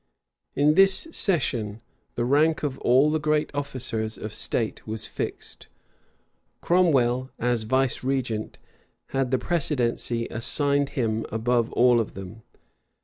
In 0.55 0.73
this 0.73 1.07
session, 1.11 1.79
the 2.15 2.25
rank 2.25 2.63
of 2.63 2.79
all 2.79 3.11
the 3.11 3.19
great 3.19 3.53
officers 3.53 4.17
of 4.17 4.33
state 4.33 4.87
was 4.87 5.07
fixed: 5.07 5.67
Cromwell, 6.59 7.29
as 7.37 7.65
vicegerent, 7.65 8.57
had 9.09 9.29
the 9.29 9.37
precedency 9.37 10.25
assigned 10.31 10.89
him 10.97 11.23
above 11.31 11.71
all 11.73 11.99
of 11.99 12.15
them. 12.15 12.41